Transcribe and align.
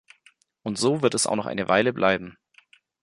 Und 0.63 0.79
so 0.79 1.03
wird 1.03 1.13
es 1.13 1.27
auch 1.27 1.35
noch 1.35 1.45
eine 1.45 1.67
Weile 1.67 1.93
bleiben. 1.93 2.35